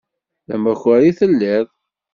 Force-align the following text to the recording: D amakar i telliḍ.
D 0.47 0.49
amakar 0.55 1.01
i 1.09 1.11
telliḍ. 1.19 1.67